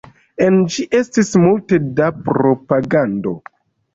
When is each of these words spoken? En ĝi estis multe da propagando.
En 0.45 0.55
ĝi 0.75 0.85
estis 0.99 1.29
multe 1.43 1.79
da 1.99 2.09
propagando. 2.29 3.37